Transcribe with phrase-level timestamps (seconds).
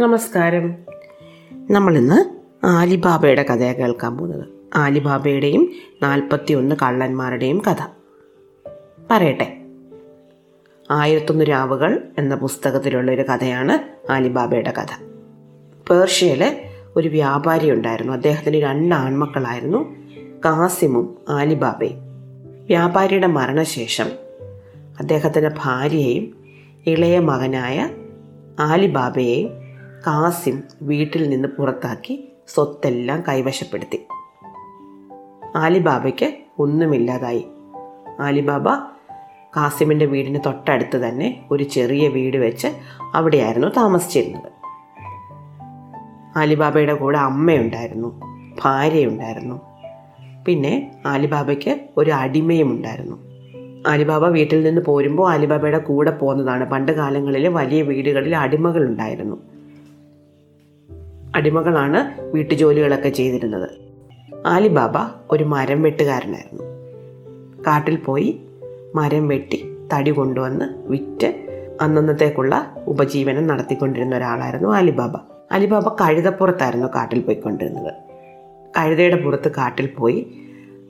[0.00, 0.74] നമസ്കാരം.
[1.52, 4.44] നമ്മളിന്ന് ആലിബാബയുടെ കഥയാണ് കേൾക്കാൻ പോകുന്നത്.
[4.74, 5.72] ആലിബാബയുടെയും
[6.02, 7.86] നാൽപ്പത്തി ഒന്ന് കള്ളന്മാരുടെയും കഥ.
[9.10, 9.56] പറയട്ടെ.
[10.90, 15.02] ആയിരത്തൊന്ന് രാവുകൾ എന്ന പുസ്തകത്തിലുള്ള ഒരു കഥയാണ് ആലിബാബയുടെ കഥ.
[15.90, 16.64] പേർഷ്യയിലെ
[16.96, 18.12] ഒരു വ്യാപാരി ഉണ്ടായിരുന്നു.
[18.12, 19.96] അദ്ദേഹത്തിന് രണ്ട് ആൺമക്കളായിരുന്നു
[20.44, 21.98] കാസിമും ആലിബാബയും.
[22.66, 24.10] വ്യാപാരിയുടെ മരണശേഷം
[25.00, 26.44] അദ്ദേഹത്തിന്റെ ഭാര്യയെയും
[26.86, 27.88] ഇളയ മകനായ
[28.58, 29.65] ആലിബാബയെയും
[30.00, 34.06] കാസിം വീട്ടിൽ നിന്ന് പുറത്താക്കി സ്വത്തെല്ലാം കൈവശപ്പെടുത്തി.
[35.56, 37.46] ആലിബാബയ്ക്ക് ഒന്നുമില്ലാതായി.
[38.20, 38.68] ആലിബാബ
[39.56, 42.68] കാസിമിന്റെ വീടിന് തൊട്ടടുത്ത് തന്നെ ഒരു ചെറിയ വീട് വെച്ച്
[43.14, 44.52] അവിടെയായിരുന്നു താമസിച്ചിരുന്നത്.
[46.38, 48.20] ആലിബാബയുടെ കൂടെ അമ്മയുണ്ടായിരുന്നു
[48.64, 49.60] ഭാര്യയുണ്ടായിരുന്നു.
[50.46, 53.16] പിന്നെ ആലിബാബയ്ക്ക് ഒരു അടിമയും ഉണ്ടായിരുന്നു.
[53.88, 59.55] ആലിബാബ വീട്ടിൽ നിന്ന് പോരുമ്പോൾ ആലിബാബയുടെ കൂടെ പോകുന്നതാണ് പണ്ട് കാലങ്ങളിൽ വലിയ വീടുകളിൽ അടിമകളുണ്ടായിരുന്നു.
[61.36, 63.70] അടിമകളാണ് വീട്ടുജോലികളൊക്കെ ചെയ്തിരുന്നത്.
[64.46, 64.92] ആലിബാബ
[65.30, 66.62] ഒരു മരം വെട്ടുകാരനായിരുന്നു.
[67.66, 68.40] കാട്ടിൽ പോയി
[68.94, 71.46] മരം വെട്ടി തടി കൊണ്ടുവന്ന് വിറ്റ്
[71.80, 75.12] അന്നന്നത്തേക്കുള്ള ഉപജീവനം നടത്തിക്കൊണ്ടിരുന്ന ഒരാളായിരുന്നു അലിബാബ
[75.52, 77.94] അലിബാബ കഴുതപ്പുറത്തായിരുന്നു കാട്ടിൽ പോയിക്കൊണ്ടിരുന്നത്.
[78.78, 80.44] കഴുതയുടെ പുറത്ത് കാട്ടിൽ പോയി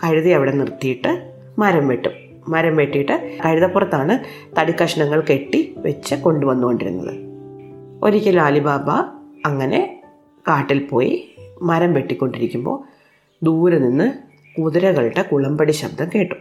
[0.04, 2.12] കഴുതി അവിടെ നിർത്തിയിട്ട് മരം വെട്ടും.
[2.48, 4.18] മരം വെട്ടിയിട്ട് കഴുതപ്പുറത്താണ്
[4.60, 7.14] തടിക്കഷ്ണങ്ങൾ കെട്ടി വെച്ച് കൊണ്ടുവന്നുകൊണ്ടിരുന്നത്.
[8.02, 8.90] ഒരിക്കലും അലിബാബ
[9.46, 9.95] അങ്ങനെ
[10.48, 11.28] കാട്ടിൽ പോയി
[11.62, 12.84] മരം വെട്ടിക്കൊണ്ടിരിക്കുമ്പോൾ
[13.42, 14.12] ദൂരെ നിന്ന്
[14.60, 16.34] കുതിരകളുടെ കുളമ്പടി ശബ്ദം കേട്ടു.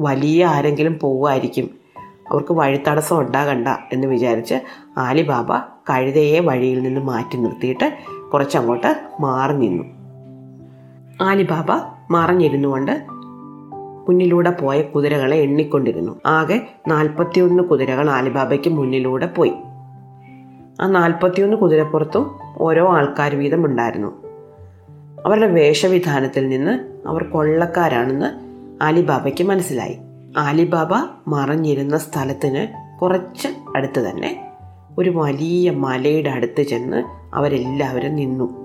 [0.00, 1.70] വലിയ ആരെങ്കിലും പോവുമായിരിക്കും.
[2.30, 4.54] അവർക്ക് വഴിത്തടസ്സം ഉണ്ടാകണ്ട എന്ന് വിചാരിച്ച്
[4.98, 5.52] ആലിബാബ
[5.90, 7.98] കഴുതയെ വഴിയിൽ നിന്ന് മാറ്റി നിർത്തിയിട്ട്
[8.32, 9.84] കുറച്ചങ്ങോട്ട് മാറി നിന്നു.
[11.24, 13.13] ആലിബാബ മറഞ്ഞിരുന്നു കൊണ്ട്
[14.08, 16.20] മുന്നിലൂടെ പോയ കുതിരകളെ എണ്ണിക്കൊണ്ടിരുന്നു.
[16.26, 19.52] ആകെ നാൽപ്പത്തിയൊന്ന് കുതിരകൾ ആലിബാബയ്ക്ക് മുന്നിലൂടെ പോയി.
[20.80, 24.24] ആ നാൽപ്പത്തിയൊന്ന് കുതിരപ്പുറത്തും ഓരോ ആൾക്കാർ വീതം ഉണ്ടായിരുന്നു.
[25.26, 28.26] അവരുടെ വേഷവിധാനത്തിൽ നിന്ന് അവർ കൊള്ളക്കാരാണെന്ന്
[28.84, 29.98] ആലിബാബയ്ക്ക് മനസ്സിലായി.
[30.38, 30.88] ആലിബാബ
[31.28, 32.66] മറഞ്ഞിരുന്ന സ്ഥലത്തിന്
[33.00, 34.52] കുറച്ച് അടുത്ത് തന്നെ
[34.98, 38.64] ഒരു വലിയ മലയുടെ അടുത്ത് ചെന്ന് അവരെല്ലാവരും നിന്നു.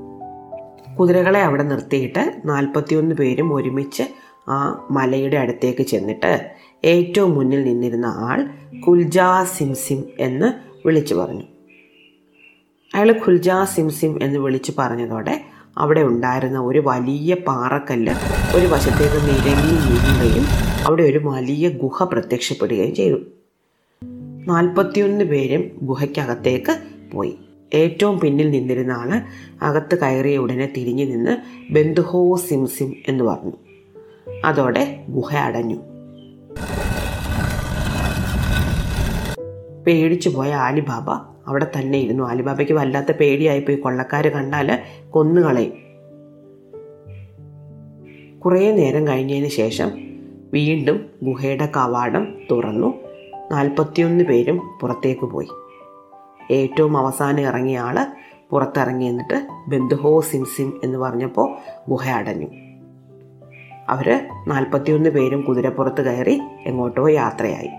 [0.96, 4.03] കുതിരകളെ അവിടെ നിർത്തിയിട്ട് നാൽപ്പത്തിയൊന്ന് പേരും ഒരുമിച്ച്
[4.50, 6.52] ആ മലയുടെ അടുത്തേക്ക് ചെന്നിട്ട്
[6.86, 8.50] ഏറ്റവും മുന്നിൽ നിന്നിരുന്ന ആൾ
[8.80, 10.54] കുൽജാ സിംസിം എന്ന്
[10.88, 11.44] വിളിച്ചു പറഞ്ഞു.
[12.96, 15.42] അയാൾ ഖുൽജാ സിംസിം എന്ന് വിളിച്ചു പറഞ്ഞതോടെ
[15.78, 18.14] അവിടെ ഉണ്ടായിരുന്ന ഒരു വലിയ പാറക്കല്ല്
[18.58, 20.44] ഒരു വശത്തേക്ക് നിരങ്ങി നീങ്ങുകയും
[20.88, 23.18] അവിടെ ഒരു വലിയ ഗുഹ പ്രത്യക്ഷപ്പെടുകയും ചെയ്തു.
[24.48, 26.78] നാൽപ്പത്തിയൊന്ന് പേരും ഗുഹയ്ക്കകത്തേക്ക്
[27.12, 27.36] പോയി.
[27.74, 29.22] ഏറ്റവും പിന്നിൽ നിന്നിരുന്ന ആൾ
[29.62, 31.38] അകത്ത് കയറിയ ഉടനെ തിരിഞ്ഞു നിന്ന്
[31.74, 33.69] ബന്ധുഹോ സിംസിം എന്ന് പറഞ്ഞു.
[34.45, 35.75] അതോടെ ഗുഹ അടഞ്ഞു.
[39.88, 41.09] പേടിച്ചു പോയ ആലിബാബ
[41.47, 43.77] അവിടെ തന്നെ ഇരുന്നു ആലിബാബയ്ക്ക് വല്ലാത്ത പേടിയായി പേടിയായിപ്പോയി.
[43.77, 44.79] കൊള്ളക്കാർ കണ്ടാൽ
[45.09, 45.73] കൊന്നുകളയും.
[48.39, 49.91] കുറേ നേരം കഴിഞ്ഞതിന് ശേഷം
[50.53, 52.94] വീണ്ടും ഗുഹയുടെ കവാടം തുറന്നു.
[53.51, 55.47] നാൽപ്പത്തിയൊന്ന് പേരും പുറത്തേക്ക് പോയി.
[56.51, 58.06] ഏറ്റവും അവസാനം ഇറങ്ങിയ ആൾ
[58.50, 61.56] പുറത്തിറങ്ങി എന്നിട്ട് ബന്ധുഹോ സിംസിം എന്ന് പറഞ്ഞപ്പോൾ
[61.89, 62.69] ഗുഹ അടഞ്ഞു.
[63.89, 67.69] അവർ നാൽപ്പത്തിയൊന്ന് പേരും കുതിരപ്പുറത്ത് കയറി എങ്ങോട്ടോ യാത്രയായി.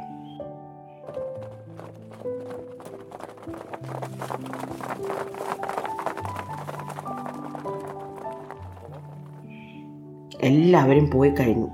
[10.42, 11.66] എല്ലാവരും പോയി കഴിഞ്ഞു.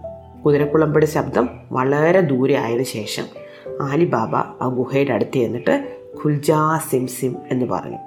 [0.42, 3.24] കുതിരക്കുളമ്പടി ശബ്ദം വളരെ ദൂരെ ആയതിനു ശേഷം
[3.82, 8.06] ആലിബാബ ആ ഗുഹയുടെ അടുത്ത് ചെന്നിട്ട് ഖുൽജാ സിംസിം എന്ന് പറഞ്ഞു.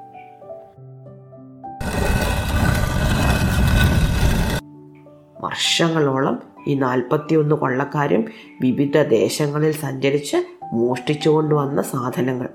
[5.39, 8.25] വർഷങ്ങളോളം ഈ നാൽപ്പത്തിയൊന്ന് കൊള്ളക്കാരും
[8.61, 10.37] വിവിധ ദേശങ്ങളിൽ സഞ്ചരിച്ച്
[10.73, 12.49] മോഷ്ടിച്ചുകൊണ്ടുവന്ന സാധനങ്ങൾ.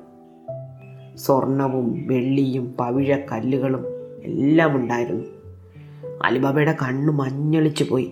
[1.16, 3.86] സ്വർണവും വെള്ളിയും പവിഴക്കല്ലുകളും
[4.24, 5.24] എല്ലാം ഉണ്ടായിരുന്നു
[6.22, 8.10] അലിബാബയുടെ കണ്ണ് മഞ്ഞളിച്ചു പോയി.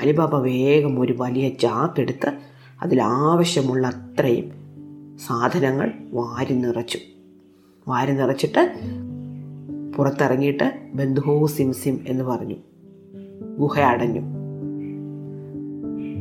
[0.00, 2.32] അലിബാബ വേഗം ഒരു വലിയ ചാക്കെടുത്ത്
[2.82, 4.52] അതിലാവശ്യമുള്ള അത്രയും
[5.26, 6.98] സാധനങ്ങൾ വാരി നിറച്ചു.
[7.88, 8.78] വാരി നിറച്ചിട്ട്
[9.96, 12.54] പുറത്തിറങ്ങിയിട്ട് ബന്ധുഹോ സിംസിം എന്ന് പറഞ്ഞു.
[13.58, 14.20] ഗുഹ അടഞ്ഞു.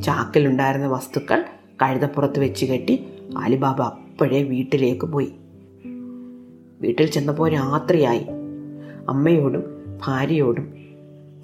[0.01, 1.43] ചാക്കിലുണ്ടായിരുന്ന വസ്തുക്കൾ
[1.83, 3.05] കഴുതപ്പുറത്ത് വെച്ച് കെട്ടി
[3.37, 5.31] അലിബാബ അപ്പോഴേ വീട്ടിലേക്ക് പോയി.
[6.81, 8.25] വീട്ടിൽ ചെന്നപ്പോൾ രാത്രിയായി.
[9.09, 9.63] അമ്മയോടും
[10.05, 10.73] ഭാര്യയോടും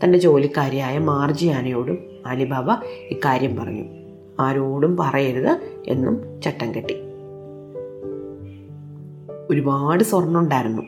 [0.04, 3.84] തന്റെ ജോലിക്കാരിയായ മാർജിയാനയോടും അലിബാബ ഇക്കാര്യം പറഞ്ഞു.
[4.40, 6.96] ആരോടും പറയരുത് എന്നും ചട്ടം കെട്ടി.
[9.50, 10.82] ഒരുപാട് സ്വർണം ഉണ്ടായിരുന്നു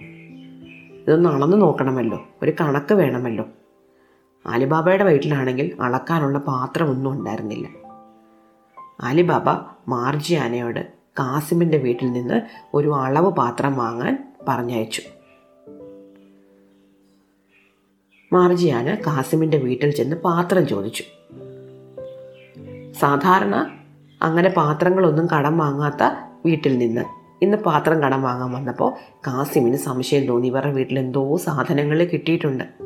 [1.08, 2.26] ഇതൊന്ന് അളന്ന് നോക്കണമല്ലോ.
[2.44, 3.46] ഒരു കണക്ക് വേണമല്ലോ.
[4.48, 7.68] അലിബാബയുടെ വീട്ടിലാണെങ്കിൽ അളക്കാനുള്ള പാത്രമൊന്നും ഉണ്ടായിരുന്നില്ല.
[9.02, 9.50] അലിബാബ
[9.90, 10.88] മാർജിയാനയോട്
[11.20, 12.42] കാസിമിന്റെ വീട്ടിൽ നിന്ന്
[12.74, 15.02] ഒരു അളവ് പാത്രം വാങ്ങാൻ പറഞ്ഞയച്ചു.
[18.34, 21.04] മാർജിയാന കാസിമിന്റെ വീട്ടിൽ ചെന്ന് പാത്രം ചോദിച്ചു.
[23.00, 23.80] സാധാരണ
[24.22, 26.04] അങ്ങനെ പാത്രങ്ങളൊന്നും കടം വാങ്ങാത്ത
[26.46, 27.02] വീട്ടിൽ നിന്ന്
[27.42, 30.48] ഇന്ന് പാത്രം കടം വാങ്ങാൻ വന്നപ്പോൾ കാസിമിന് സംശയം തോന്നി.
[30.48, 32.85] ഇവരുടെ വീട്ടിൽ എന്തോ സാധനങ്ങൾ കിട്ടിയിട്ടുണ്ട്.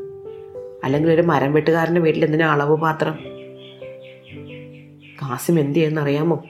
[0.84, 3.14] അല്ലെങ്കിൽ ഒരു മരം വെട്ടുകാരന്റെ വീട്ടിൽ എന്തിനാ അളവ് പാത്രം?
[5.22, 6.44] കാസിം എന്ത് ചെയ്യുന്നറിയാമോ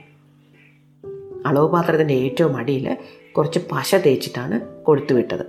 [1.45, 2.97] അളവ് പാത്രത്തിന്റെ ഏറ്റവും അടിയിൽ
[3.37, 5.45] കുറച്ച് പശ തേച്ചിട്ടാണ് കൊടുത്തുവിട്ടത്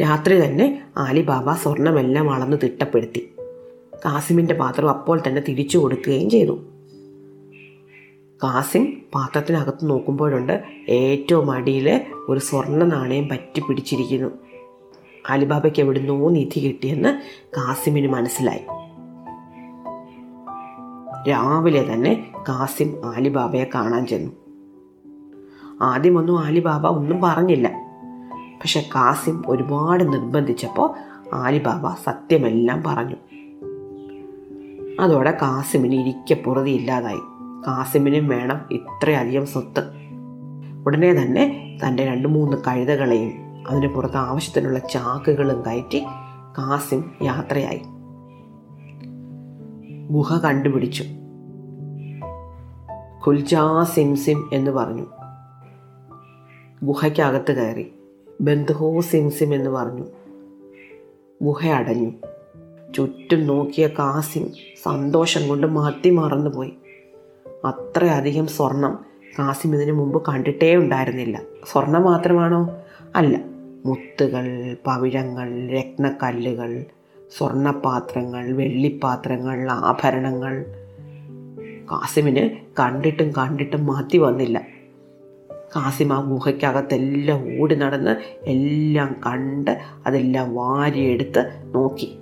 [0.00, 3.32] രാത്രി തന്നെ ആലിബാബ സ്വർണമെല്ലാം അളന്ന് തിട്ടപ്പെടുത്തി.
[3.96, 6.64] കാസിമിന്റെ പാത്രം അപ്പോൾ തന്നെ തിരിച്ചു കൊടുക്കുകയും ചെയ്തു.
[8.44, 14.41] കാസിം പാത്രത്തിനകത്ത് നോക്കുമ്പോഴുണ്ട് ഏറ്റവും അടിയിൽ ഒരു സ്വർണ നാണയം പറ്റി പിടിച്ചിരിക്കുന്നു
[15.30, 18.60] അലിബാബയ്ക്ക് എവിടുന്നോ നിധി കിട്ടിയെന്ന് കാസിമിന് മനസ്സിലായി.
[21.30, 24.32] രാവിലെ തന്നെ കാസിം ആലിബാബയെ കാണാൻ ചെന്നു.
[25.82, 27.68] ആദ്യമൊന്നും ആലിബാബ ഒന്നും പറഞ്ഞില്ല.
[28.60, 30.94] പക്ഷെ കാസിം ഒരുപാട് നിർബന്ധിച്ചപ്പോൾ
[31.34, 33.16] ആലിബാബ സത്യമെല്ലാം പറഞ്ഞു.
[35.00, 37.20] അതോടെ കാസിമിന് ഇരിക്കപ്പുറതി ഇല്ലാതായി.
[37.66, 39.80] കാസിമിനും വേണം ഇത്രയധികം സ്വത്ത്.
[40.86, 43.32] ഉടനെ തന്നെ തന്റെ രണ്ട് മൂന്ന് കഴുതകളെയും
[43.68, 46.04] അതിന് പുറത്ത് ആവശ്യത്തിനുള്ള ചാക്കുകളും കയറ്റി
[46.58, 47.82] കാസിം യാത്രയായി.
[50.10, 51.04] ഗുഹ കണ്ടുപിടിച്ചു.
[53.26, 55.06] കുൽജാ സിംസിം എന്ന് പറഞ്ഞു.
[56.82, 57.92] ഗുഹയ്ക്കകത്ത് കയറി.
[58.40, 60.04] ബന്ധുഹോ സിംസിം എന്ന് പറഞ്ഞു.
[61.42, 62.10] ഗുഹ അടഞ്ഞു.
[62.94, 64.50] ചുറ്റും നോക്കിയ കാസിം
[64.82, 66.72] സന്തോഷം കൊണ്ട് മത്തി മറന്നുപോയി.
[67.64, 69.04] അത്രയധികം സ്വർണം
[69.38, 71.40] കാസിം ഇതിനു മുമ്പ് കണ്ടിട്ടേ ഉണ്ടായിരുന്നില്ല.
[71.72, 72.70] സ്വർണം മാത്രമാണോ?
[73.16, 73.51] അല്ല.
[73.84, 76.84] മുത്തുകൾ പവിഴങ്ങൾ രത്നക്കല്ലുകൾ
[77.38, 80.64] സ്വർണപാത്രങ്ങൾ വെള്ളിപ്പാത്രങ്ങൾ ആഭരണങ്ങൾ.
[81.92, 82.50] കാസിമിന്
[82.80, 84.62] കണ്ടിട്ടും കണ്ടിട്ടും മാറ്റി വന്നില്ല.
[85.76, 92.18] കാസിം ആ ഗുഹയ്ക്കകത്തെല്ലാം ഓടി നടന്ന് എല്ലാം കണ്ട് അതെല്ലാം വാരിയെടുത്ത് നോക്കി.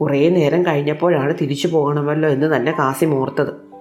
[0.00, 3.71] കുറേ നേരം കഴിഞ്ഞപ്പോഴാണ് തിരിച്ചു പോകണമല്ലോ എന്ന് തന്നെ കാസിം ഓർത്തത്.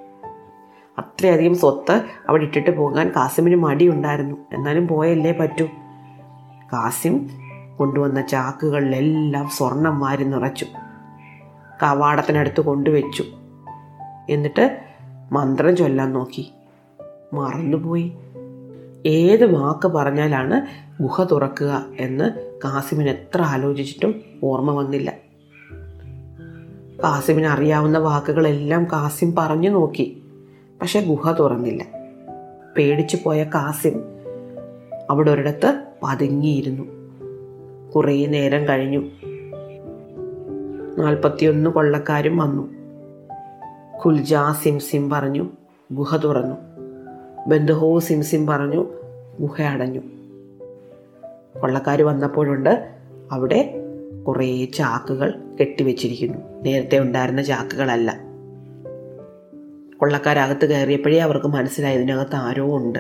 [0.98, 4.38] അത്രയധികം സ്വത്ത് അവിടെ ഇട്ടിട്ട് പോകാൻ കാസിമിന് മടിയുണ്ടായിരുന്നു.
[4.54, 5.66] എന്നാലും പോയല്ലേ പറ്റൂ.
[6.74, 7.30] കാസിം
[7.78, 10.66] കൊണ്ടുവന്ന ചാക്കുകളിലെല്ലാം സ്വർണം വാരി നിറച്ചു.
[11.84, 13.24] കവാടത്തിനടുത്ത് കൊണ്ടുവച്ചു.
[14.30, 14.82] എന്നിട്ട്
[15.32, 16.54] മന്ത്രം ചൊല്ലാൻ നോക്കി.
[17.34, 18.14] മറന്നുപോയി.
[19.06, 20.66] ഏത് വാക്ക് പറഞ്ഞാലാണ്
[21.02, 25.14] ഗുഹ തുറക്കുക എന്ന് കാസിമിന് എത്ര ആലോചിച്ചിട്ടും ഓർമ്മ വന്നില്ല.
[27.04, 30.21] കാസിമിന് അറിയാവുന്ന വാക്കുകളെല്ലാം കാസിം പറഞ്ഞു നോക്കി.
[30.82, 31.86] പക്ഷെ ഗുഹ തുറന്നില്ല.
[32.78, 34.04] പേടിച്ചു പോയ കാസിം
[35.10, 36.84] അവിടെ ഒരിടത്ത് പതുങ്ങിയിരുന്നു.
[37.96, 39.00] കുറേ നേരം കഴിഞ്ഞു.
[40.98, 42.74] നാൽപ്പത്തിയൊന്ന് കൊള്ളക്കാരും വന്നു.
[44.06, 45.50] ഖുൽജാ സിംസിം പറഞ്ഞു
[45.92, 46.56] ഗുഹ തുറന്നു.
[47.48, 48.86] ബന്ധുഹോ സിംസിം പറഞ്ഞു
[49.40, 50.00] ഗുഹ അടഞ്ഞു.
[51.62, 52.90] കൊള്ളക്കാർ വന്നപ്പോഴുണ്ട്
[53.32, 53.76] അവിടെ
[54.28, 56.38] കുറേ ചാക്കുകൾ കെട്ടിവെച്ചിരിക്കുന്നു.
[56.62, 58.31] നേരത്തെ ഉണ്ടായിരുന്ന ചാക്കുകളല്ല.
[60.02, 63.00] കൊള്ളക്കാരകത്ത് കയറിയപ്പോഴേ അവർക്ക് മനസ്സിലായി ഇതിനകത്ത് ആരോ ഉണ്ട്.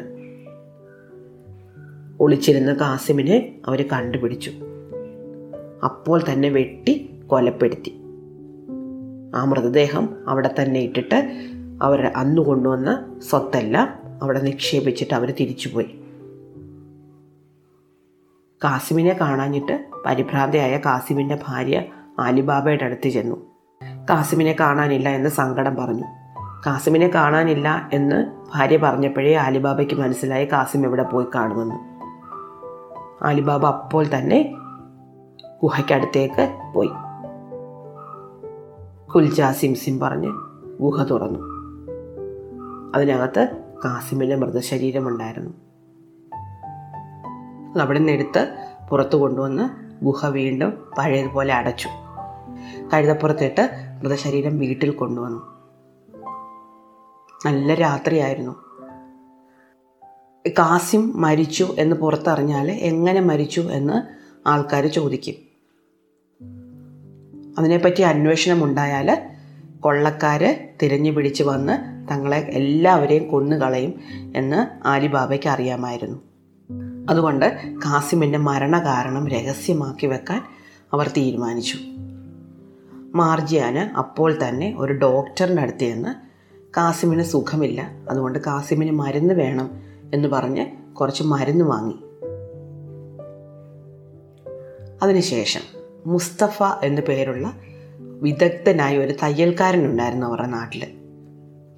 [2.19, 4.51] ഒളിച്ചിരുന്ന കാസിമിനെ അവർ കണ്ടുപിടിച്ചു.
[5.83, 8.01] അപ്പോൾ തന്നെ വെട്ടി കൊലപ്പെടുത്തി.
[9.35, 11.31] ആ മൃതദേഹം അവിടെ തന്നെ ഇട്ടിട്ട്
[11.81, 16.01] അവർ അന്ന് കൊണ്ടുവന്ന സ്വത്തെല്ലാം അവിടെ നിക്ഷേപിച്ചിട്ട് അവർ തിരിച്ചുപോയി.
[18.63, 21.83] കാസിമിനെ കാണാഞ്ഞിട്ട് പരിഭ്രാന്തയായ കാസിമിന്റെ ഭാര്യ
[22.19, 23.35] ആലിബാബയുടെ അടുത്ത് ചെന്നു.
[24.09, 26.20] കാസിമിനെ കാണാനില്ല എന്ന് സങ്കടം പറഞ്ഞു.
[26.65, 31.75] കാസിമിനെ കാണാനില്ല എന്ന് ഭാര്യ പറഞ്ഞപ്പോഴേ ആലിബാബയ്ക്ക് മനസ്സിലായി കാസിം എവിടെ പോയി കാണുമെന്ന്.
[33.25, 34.55] ആലിബാബ അപ്പോൾ തന്നെ
[35.63, 36.89] ഗുഹയ്ക്കടുത്തേക്ക് പോയി.
[39.15, 40.31] കുൽജാ സിംസിം പറഞ്ഞ്
[40.81, 41.39] ഗുഹ തുറന്നു.
[42.95, 45.53] അതിനകത്ത് കാസിമിന്റെ മൃതശരീരമുണ്ടായിരുന്നു
[47.81, 48.55] അവിടെ നിന്ന് എടുത്ത്
[48.89, 49.69] പുറത്തു കൊണ്ടുവന്ന്
[50.05, 51.89] ഗുഹ വീണ്ടും പഴയതുപോലെ അടച്ചു.
[52.93, 53.69] കഴുതപ്പുറത്തിട്ട്
[54.01, 55.50] മൃതശരീരം വീട്ടിൽ കൊണ്ടുവന്നു.
[57.45, 58.55] നല്ല രാത്രിയായിരുന്നു.
[60.49, 64.01] കാസിം മരിച്ചു എന്ന് പുറത്തറിഞ്ഞാൽ എങ്ങനെ മരിച്ചു എന്ന്
[64.49, 65.35] ആൾക്കാർ ചോദിക്കും.
[67.57, 69.31] അതിനെപ്പറ്റി അന്വേഷണം ഉണ്ടായാൽ
[69.79, 73.93] കൊള്ളക്കാർ തിരഞ്ഞു പിടിച്ച് വന്ന് തങ്ങളെ എല്ലാവരെയും കൊന്നുകളയും
[74.35, 76.19] എന്ന് ആലിബാബയ്ക്ക് അറിയാമായിരുന്നു.
[77.09, 80.43] അതുകൊണ്ട് കാസിമിന്റെ മരണകാരണം രഹസ്യമാക്കി വെക്കാൻ
[80.93, 81.77] അവർ തീരുമാനിച്ചു.
[83.17, 86.30] മാർജിയാന് അപ്പോൾ തന്നെ ഒരു ഡോക്ടറിന്റെ അടുത്ത് ചെന്ന്
[86.77, 87.91] കാസിമിന് സുഖമില്ല.
[88.09, 89.71] അതുകൊണ്ട് കാസിമിന് മരുന്ന് വേണം
[90.13, 91.95] എന്ന് പറഞ്ഞ് കുറച്ച് മരുന്ന് വാങ്ങി.
[95.03, 95.61] അതിനുശേഷം
[96.05, 97.53] മുസ്തഫ എന്നു പേരുള്ള
[97.99, 100.87] വിദഗ്ധനായ ഒരു തയ്യൽക്കാരനുണ്ടായിരുന്നു അവരുടെ നാട്ടിൽ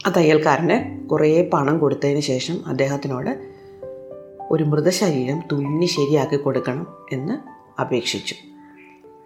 [0.07, 3.53] ആ തയ്യൽക്കാരന് കുറേ പണം കൊടുത്തതിന് ശേഷം അദ്ദേഹത്തിനോട്
[4.51, 7.33] ഒരു മൃതശരീരം തുന്നി ശരിയാക്കി കൊടുക്കണം എന്ന്
[7.81, 8.35] അപേക്ഷിച്ചു.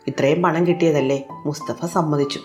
[0.07, 1.27] ഇത്രയും പണം കിട്ടിയതല്ലേ?
[1.45, 2.39] മുസ്തഫ സമ്മതിച്ചു.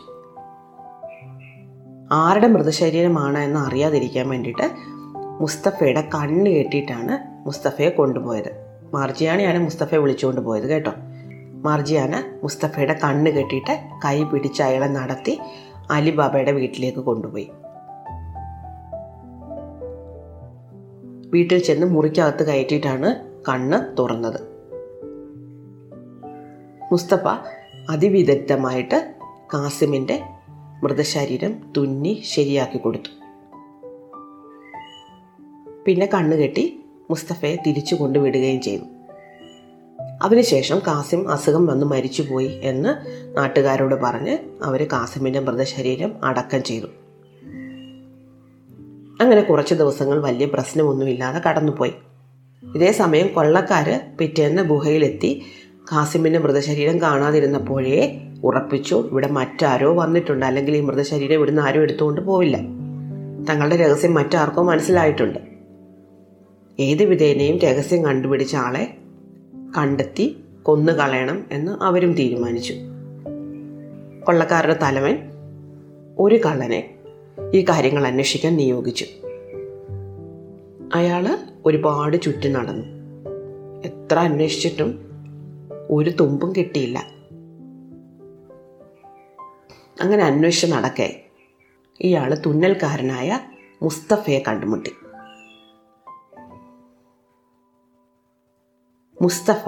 [2.13, 4.71] ആരുടെ മൃതശരീരമാണ് എന്ന് അറിയാതിരിക്കാൻ വേണ്ടിയിട്ട്
[5.41, 8.51] മുസ്തഫയുടെ കണ്ണ് കെട്ടിയിട്ടാണ് മുസ്തഫയെ കൊണ്ടുപോയത്.
[8.95, 10.93] മാർജിയാനെയാണ് മുസ്തഫയെ വിളിച്ചുകൊണ്ട് പോയത് കേട്ടോ.
[11.65, 15.41] മാർജിയാന മുസ്തഫയുടെ കണ്ണ് കെട്ടിയിട്ട് കൈ പിടിച്ച് അയാളെ നടത്തി
[15.91, 17.51] അലിബാബയുടെ വീട്ടിലേക്ക് കൊണ്ടുപോയി.
[21.31, 23.15] വീട്ടിൽ ചെന്ന് മുറിക്കകത്ത് കയറ്റിയിട്ടാണ്
[23.49, 24.41] കണ്ണ് തുറന്നത്.
[26.93, 27.27] മുസ്തഫ
[27.91, 29.15] അതിവിദഗ്ധമായിട്ട്
[29.55, 30.23] കാസിമിന്റെ
[30.83, 33.23] മൃതശരീരം തുന്നി ശരിയാക്കി കൊടുത്തു.
[35.87, 38.83] പിന്നെ കണ്ണുകെട്ടി മുസ്തഫയെ തിരിച്ചു കൊണ്ടുവിടുകയും ചെയ്തു.
[40.23, 42.89] അതിനുശേഷം കാസിം അസുഖം വന്ന് മരിച്ചുപോയി എന്ന്
[43.37, 46.87] നാട്ടുകാരോട് പറഞ്ഞ് അവർ കാസിമിന്റെ മൃതശരീരം അടക്കം ചെയ്തു.
[49.21, 51.93] അങ്ങനെ കുറച്ച് ദിവസങ്ങൾ വലിയ പ്രശ്നമൊന്നുമില്ലാതെ കടന്നുപോയി.
[52.75, 55.43] ഇതേ സമയം കൊള്ളക്കാർ പിറ്റേന്ന് ഗുഹയിലെത്തി
[55.83, 60.47] കാസിമിന്റെ മൃതശരീരം കാണാതിരുന്നപ്പോഴേ ഉറപ്പിച്ചു ഇവിടെ മറ്റാരോ വന്നിട്ടുണ്ട്.
[60.47, 62.57] അല്ലെങ്കിൽ ഈ മൃതശരീരം ഇവിടുന്ന് ആരും എടുത്തുകൊണ്ട് പോവില്ല.
[63.51, 65.39] തങ്ങളുടെ രഹസ്യം മറ്റാർക്കോ മനസ്സിലായിട്ടുണ്ട്.
[66.81, 68.97] ഏത് വിധേനയും രഹസ്യം കണ്ടുപിടിച്ച ആളെ
[69.79, 72.75] കണ്ടെത്തി കൊന്നു കളയണം എന്ന് അവരും തീരുമാനിച്ചു.
[74.25, 75.19] കൊള്ളക്കാരുടെ തലവൻ
[76.19, 76.95] ഒരു കള്ളനെ
[77.55, 79.05] ഈ കാര്യങ്ങൾ അന്വേഷിക്കാൻ നിയോഗിച്ചു.
[80.95, 82.87] അയാൾ ഒരുപാട് ചുറ്റി നടന്നു.
[83.85, 85.12] എത്ര അന്വേഷിച്ചിട്ടും
[85.93, 86.99] ഒരു തുമ്പും കിട്ടിയില്ല.
[90.01, 91.25] അങ്ങനെ അന്വേഷിച്ച് നടക്കെ.
[92.01, 93.41] ഇയാൾ തുന്നൽക്കാരനായ
[93.83, 94.91] മുസ്തഫയെ കണ്ടുമുട്ടി.
[99.23, 99.65] മുസ്തഫ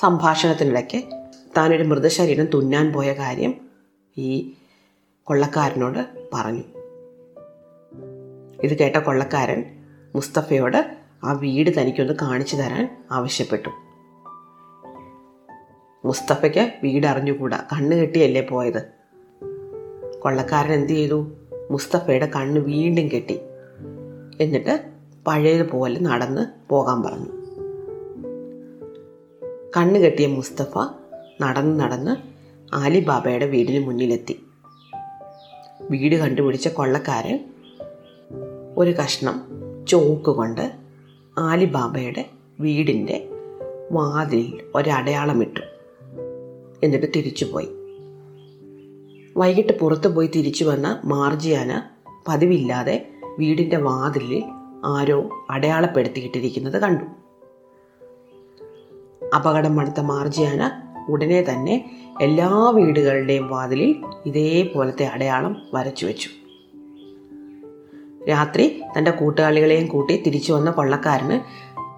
[0.00, 1.02] സംഭാഷണത്തിനിടയ്ക്ക്
[1.56, 3.54] താനൊരു മൃതശരീരം തുന്നാൻ പോയ കാര്യം
[4.18, 4.52] ഈ
[5.24, 6.62] കൊള്ളക്കാരനോട് പറഞ്ഞു.
[8.62, 9.64] ഇത് കേട്ട കൊള്ളക്കാരൻ
[10.14, 13.83] മുസ്തഫയോട് ആ വീട് തനിക്കൊന്ന് കാണിച്ചു തരാൻ ആവശ്യപ്പെട്ടു.
[16.04, 17.64] മുസ്തഫയ്ക്ക് വീട് അറിഞ്ഞുകൂടാ.
[17.72, 18.82] കണ്ണ് കെട്ടിയല്ലേ പോയത്?
[20.20, 21.32] കൊള്ളക്കാരൻ എന്ത് ചെയ്തു?
[21.70, 23.40] മുസ്തഫയുടെ കണ്ണ് വീണ്ടും കെട്ടി.
[24.40, 24.84] എന്നിട്ട്
[25.26, 27.26] പഴയതുപോലെ നടന്ന് പോകാൻ പറഞ്ഞു.
[29.76, 30.78] കണ്ണ് കെട്ടിയ മുസ്തഫ
[31.42, 32.16] നടന്ന് നടന്ന്
[32.74, 34.40] ആലിബാബയുടെ വീടിന് മുന്നിലെത്തി.
[35.90, 37.44] വീട് കണ്ടുപിടിച്ച കൊള്ളക്കാരൻ
[38.76, 39.42] ഒരു കഷ്ണം
[39.88, 40.72] ചോക്ക് കൊണ്ട്
[41.38, 42.24] ആലിബാബയുടെ
[42.60, 43.28] വീടിന്റെ
[43.92, 45.73] വാതിൽ ഒരടയാളമിട്ടു
[46.84, 47.68] എന്നിട്ട് തിരിച്ചുപോയി
[49.36, 51.82] വൈകിട്ട് പുറത്തു പോയി തിരിച്ചു വന്ന മാർജിയാന
[52.28, 54.44] പതിവില്ലാതെ വീടിന്റെ വാതിലിൽ
[54.84, 57.04] ആരോ അടയാളപ്പെടുത്തിയിട്ടിരിക്കുന്നത് കണ്ടു.
[59.36, 61.74] അപകടം മണത്ത മാർജിയാന ഉടനെ തന്നെ
[62.22, 66.28] എല്ലാ വീടുകളുടെയും വാതിലിൽ ഇതേപോലത്തെ അടയാളം വരച്ചു വെച്ചു.
[68.28, 71.40] രാത്രി തന്റെ കൂട്ടുകാളികളെയും കൂട്ടി തിരിച്ചു വന്ന കൊള്ളക്കാരന്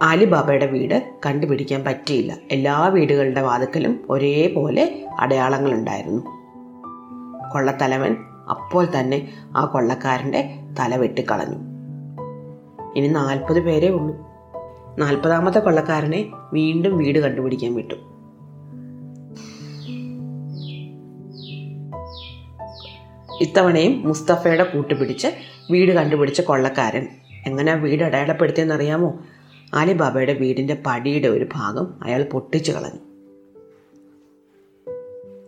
[0.02, 2.36] ആലിബാബയുടെ വീട് കണ്ടുപിടിക്കാൻ പറ്റിയില്ല.
[2.50, 6.22] എല്ലാ വീടുകളുടെ വാതുക്കലും ഒരേപോലെ അടയാളങ്ങളുണ്ടായിരുന്നു.
[7.52, 8.16] കൊള്ളത്തലവൻ
[8.50, 11.58] അപ്പോൾ തന്നെ ആ കൊള്ളക്കാരന്റെ തല വെട്ടിക്കളഞ്ഞു
[12.96, 14.16] ഇനി നാൽപ്പത് പേരെ ഉള്ളൂ.
[14.98, 17.94] നാൽപ്പതാമത്തെ കൊള്ളക്കാരനെ വീണ്ടും വീട് കണ്ടുപിടിക്കാൻ വിട്ടു.
[23.40, 25.26] ഇത്തവണയും മുസ്തഫയുടെ കൂട്ടുപിടിച്ച്
[25.70, 27.08] വീട് കണ്ടുപിടിച്ച കൊള്ളക്കാരൻ
[27.46, 29.18] എങ്ങനെ വീട് അടയാളപ്പെടുത്തിയെന്നറിയാമോ?
[29.74, 33.00] അലിബാബയുടെ വീടിന്റെ പടിയുടെ ഒരു ഭാഗം അയാൾ പൊട്ടിച്ചു കളഞ്ഞു.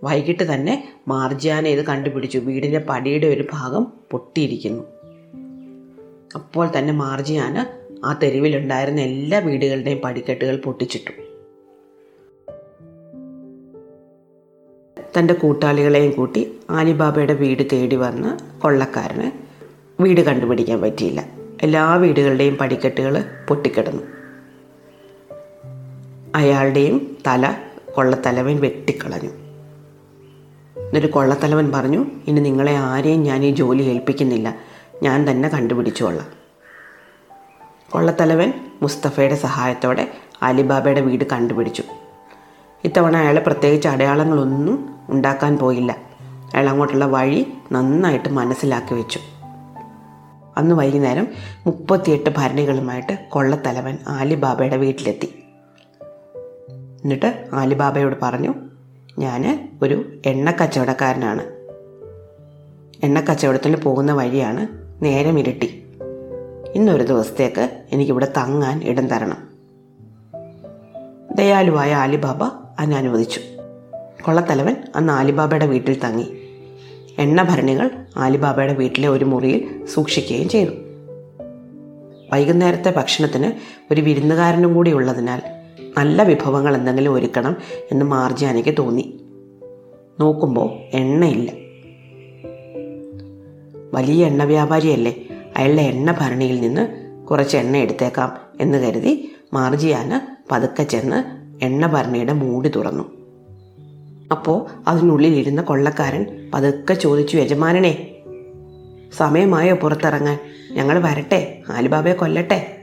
[0.04, 2.38] വൈകിട്ട് തന്നെ മാർജിയാന ഇത് കണ്ടുപിടിച്ചു.
[2.38, 4.84] വീടിന്റെ പടിയുടെ ഒരു ഭാഗം പൊട്ടിയിരിക്കുന്നു.
[6.34, 7.66] അപ്പോൾ തന്നെ മാർജിയാന
[8.04, 11.28] ആ തെരുവിലുണ്ടായിരുന്ന എല്ലാ വീടുകളുടെയും പടിക്കെട്ടുകൾ പൊട്ടിച്ചിട്ടു.
[15.18, 19.30] തന്റെ കൂട്ടാളികളെയും കൂട്ടി ആലിബാബയുടെ വീട് തേടി വന്ന് കൊള്ളക്കാരന്
[20.02, 21.37] വീട് കണ്ടുപിടിക്കാൻ പറ്റിയില്ല.
[21.62, 24.02] എല്ലാ വീടുകളുടെയും പടിക്കെട്ടുകൾ പൊട്ടിക്കിടന്നു.
[26.34, 27.56] അയാളുടെയും തല
[27.94, 29.28] കൊള്ളത്തലവൻ വെട്ടിക്കളഞ്ഞു.
[30.80, 34.54] എന്നിട്ട് കൊള്ളത്തലവൻ പറഞ്ഞു ഇനി നിങ്ങളെ ആരെയും ഞാൻ ഈ ജോലി ഏൽപ്പിക്കുന്നില്ല.
[35.02, 36.26] ഞാൻ തന്നെ കണ്ടുപിടിച്ചോളാം
[37.90, 40.12] കൊള്ളത്തലവൻ മുസ്തഫയുടെ സഹായത്തോടെ
[40.42, 41.82] അലിബാബയുടെ വീട് കണ്ടുപിടിച്ചു.
[42.84, 45.92] ഇത്തവണ അയാൾ പ്രത്യേകിച്ച് അടയാളങ്ങളൊന്നും ഉണ്ടാക്കാൻ പോയില്ല.
[46.54, 49.18] അയാൾ അങ്ങോട്ടുള്ള വഴി നന്നായിട്ട് മനസ്സിലാക്കി വെച്ചു.
[50.58, 51.28] അന്ന് വൈകുന്നേരം
[51.66, 55.44] മുപ്പത്തിയെട്ട് ഭരണികളുമായിട്ട് കൊള്ളത്തലവൻ ആലിബാബയുടെ വീട്ടിലെത്തി.
[57.02, 58.54] എന്നിട്ട് ആലിബാബയോട് പറഞ്ഞു
[59.18, 61.42] ഞാൻ ഒരു എണ്ണക്കച്ചവടക്കാരനാണ്.
[63.04, 64.68] എണ്ണക്കച്ചവടത്തിന് പോകുന്ന വഴിയാണ്
[65.04, 65.86] നേരം ഇരുട്ടി.
[66.74, 69.48] ഇന്നൊരു ദിവസത്തേക്ക് എനിക്കിവിടെ തങ്ങാൻ ഇടം തരണം.
[71.34, 72.42] ദയാലുവായ ആലിബാബ
[72.96, 73.40] അനുവദിച്ചു.
[74.22, 76.37] കൊള്ളത്തലവൻ അന്ന് ആലിബാബയുടെ വീട്ടിൽ തങ്ങി.
[77.18, 80.70] എണ്ണഭരണികൾ ആലിബാബയുടെ വീട്ടിലെ ഒരു മുറിയിൽ സൂക്ഷിക്കുകയും ചെയ്തു.
[82.32, 83.52] വൈകുന്നേരത്തെ ഭക്ഷണത്തിന്
[83.92, 85.42] ഒരു വിരുന്നുകാരനും കൂടി ഉള്ളതിനാൽ
[85.98, 87.56] നല്ല വിഭവങ്ങൾ എന്തെങ്കിലും ഒരുക്കണം
[87.92, 89.20] എന്ന് മാർജിയാനയ്ക്ക് തോന്നി.
[90.20, 91.52] നോക്കുമ്പോൾ എണ്ണയില്ല.
[93.94, 95.22] വലിയ എണ്ണ വ്യാപാരിയല്ലേ?
[95.56, 102.68] അയാളുടെ എണ്ണ ഭരണിയിൽ നിന്ന് കുറച്ച് എണ്ണ എടുത്തേക്കാം എന്ന് കരുതി മാർജിയാന പതുക്കെ ചെന്ന് എണ്ണ ഭരണിയുടെ മൂടി
[102.68, 103.17] തുറന്നു.
[104.32, 108.16] അപ്പോൾ അതിനുള്ളിലിരുന്ന കൊള്ളക്കാരൻ പതുക്കെ ചോദിച്ചു യജമാനനെ
[109.16, 110.38] സമയമായോ പുറത്തിറങ്ങാൻ?
[110.70, 112.74] ഞങ്ങൾ വരട്ടെ ആലിബാബയെ കൊല്ലട്ടെ.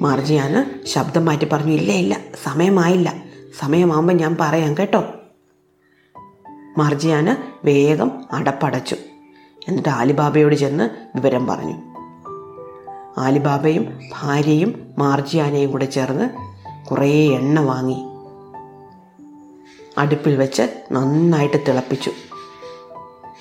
[0.00, 3.14] മാർജിയാന് ശബ്ദം മാറ്റി പറഞ്ഞു ഇല്ല ഇല്ല സമയമായില്ല.
[3.58, 5.04] സമയമാകുമ്പോൾ ഞാൻ പറയാം കേട്ടോ.
[6.78, 8.96] മാർജിയാന് വേഗം അടപ്പടച്ചു.
[9.68, 11.74] എന്നിട്ട് ആലിബാബയോട് ചെന്ന് വിവരം പറഞ്ഞു.
[13.18, 16.30] ആലിബാബയും ഭാര്യയും മാർജിയാനയും കൂടെ ചേർന്ന്
[16.86, 18.09] കുറേ എണ്ണ വാങ്ങി.
[19.98, 22.10] അടുപ്പിൽ വെച്ച് നന്നായിട്ട് തിളപ്പിച്ചു.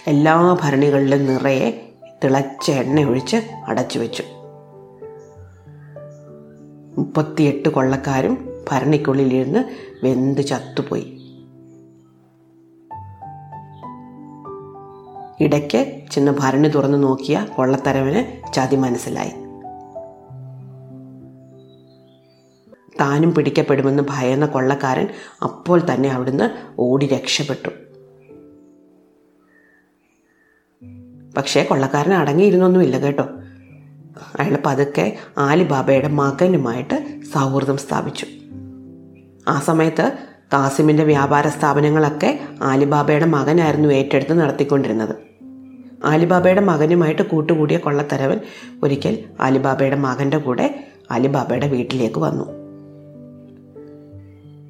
[0.08, 1.92] എല്ലാ ഭരണികളിലും നിറയെ
[2.24, 3.38] തിളച്ച എണ്ണ ഒഴിച്ച്
[3.68, 4.24] അടച്ചു വെച്ചു.
[6.98, 9.64] മുപ്പത്തിയെട്ട് കൊള്ളക്കാരും ഭരണിക്കുള്ളിലിരുന്ന്
[10.04, 11.16] വെന്ത് ചത്തുപോയി.
[15.40, 19.49] ഇടയ്ക്ക് ചെന്ന് ഭരണി തുറന്നു നോക്കിയ കൊള്ളത്തരവന് ചതി മനസ്സിലായി.
[23.00, 25.08] താനും പിടിക്കപ്പെടുമെന്ന് ഭയന്ന കൊള്ളക്കാരൻ
[25.44, 27.70] അപ്പോൾ തന്നെ അവിടുന്ന് ഓടി രക്ഷപ്പെട്ടു.
[31.38, 33.24] പക്ഷേ കൊള്ളക്കാരൻ അടങ്ങിയിരുന്നൊന്നുമില്ല കേട്ടോ.
[34.40, 38.26] അയാൾ പതുക്കെ ആലിബാബയുടെ മകനുമായിട്ട് സൗഹൃദം സ്ഥാപിച്ചു.
[39.48, 40.18] ആ സമയത്ത്
[40.54, 45.16] കാസിമിന്റെ വ്യാപാര സ്ഥാപനങ്ങളൊക്കെ ആലിബാബയുടെ മകനായിരുന്നു ഏറ്റെടുത്ത് നടത്തിക്കൊണ്ടിരുന്നത്.
[46.06, 48.40] ആലിബാബയുടെ മകനുമായിട്ട് കൂട്ടുകൂടിയ കൊള്ളത്തരവൻ
[48.84, 52.59] ഒരിക്കൽ ആലിബാബയുടെ മകന്റെ കൂടെ ആലിബാബയുടെ വീട്ടിലേക്ക് വന്നു.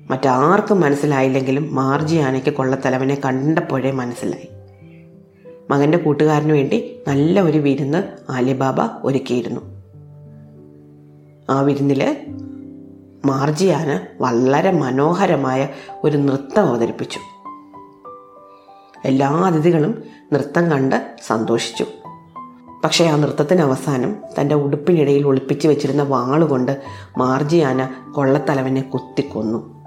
[0.10, 4.50] മറ്റാർക്കും മനസ്സിലായില്ലെങ്കിലും മാർജി ആനയ്ക്ക് കൊള്ളത്തലവനെ കണ്ടപ്പോഴേ മനസ്സിലായി.
[5.70, 9.62] മകന്റെ കൂട്ടുകാരന് വേണ്ടി നല്ല ഒരു വിരുന്ന് ആലിബാബ ഒരുക്കിയിരുന്നു.
[11.50, 12.18] ആ വിരുന്നിൽ
[13.26, 15.70] മാർജിയാന വളരെ മനോഹരമായ
[16.04, 17.20] ഒരു നൃത്തം അവതരിപ്പിച്ചു.
[19.06, 21.86] എല്ലാ അതിഥികളും നൃത്തം കണ്ട് സന്തോഷിച്ചു.
[22.84, 26.82] പക്ഷേ ആ നൃത്തത്തിന് അവസാനം തന്റെ ഉടുപ്പിനിടയിൽ ഒളിപ്പിച്ചു വെച്ചിരുന്ന വാളുകൊണ്ട്
[27.18, 29.79] മാർജിയാന കൊള്ളത്തലവനെ കുത്തിക്കൊന്നു.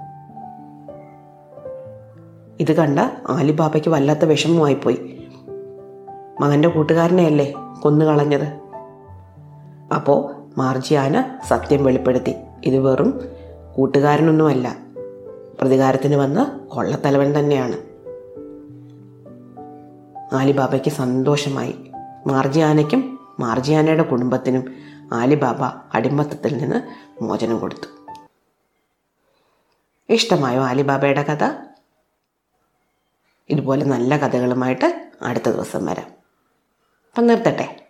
[2.59, 5.29] ഇത് കണ്ട ആലിബാബയ്ക്ക് വല്ലാത്ത വിഷമമായിപ്പോയി.
[6.39, 8.45] മകന്റെ കൂട്ടുകാരനെയല്ലേ കൊന്നുകളഞ്ഞത്
[9.95, 12.35] അപ്പോൾ മാർജിയാന സത്യം വെളിപ്പെടുത്തി.
[12.63, 13.21] ഇത് വെറും
[13.75, 14.77] കൂട്ടുകാരനൊന്നുമല്ല.
[15.61, 17.77] പ്രതികാരത്തിന് വന്ന കൊള്ളത്തലവൻ തന്നെയാണ്.
[20.35, 21.75] ആലിബാബയ്ക്ക് സന്തോഷമായി.
[22.27, 24.75] മാർജിയാനയ്ക്കും മാർജിയാനയുടെ കുടുംബത്തിനും
[25.13, 25.61] ആലിബാബ
[25.95, 26.81] അടിമത്തത്തിൽ നിന്ന്
[27.23, 28.15] മോചനം കൊടുത്തു.
[30.09, 31.72] ഇഷ്ടമായോ ആലിബാബയുടെ കഥ?
[33.53, 36.09] ഇതുപോലെ നല്ല കഥകളുമായിട്ട് അടുത്ത ദിവസം വരാം.
[37.09, 37.82] അപ്പം നിർത്തട്ടെ.